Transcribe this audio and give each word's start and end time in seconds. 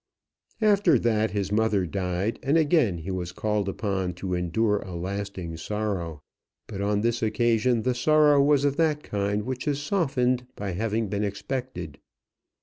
After 0.63 0.97
that 0.97 1.29
his 1.29 1.51
mother 1.51 1.85
died, 1.85 2.39
and 2.41 2.57
again 2.57 2.97
he 2.97 3.11
was 3.11 3.31
called 3.31 3.69
upon 3.69 4.15
to 4.15 4.33
endure 4.33 4.79
a 4.79 4.95
lasting 4.95 5.57
sorrow. 5.57 6.23
But 6.65 6.81
on 6.81 7.01
this 7.01 7.21
occasion 7.21 7.83
the 7.83 7.93
sorrow 7.93 8.41
was 8.41 8.65
of 8.65 8.77
that 8.77 9.03
kind 9.03 9.43
which 9.43 9.67
is 9.67 9.79
softened 9.79 10.47
by 10.55 10.71
having 10.71 11.07
been 11.07 11.23
expected. 11.23 11.99